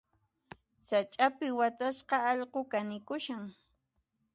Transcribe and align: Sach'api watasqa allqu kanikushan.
Sach'api 0.87 1.47
watasqa 1.59 2.17
allqu 2.31 2.59
kanikushan. 2.71 3.43